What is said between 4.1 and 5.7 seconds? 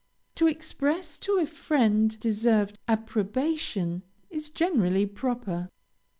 is generally proper.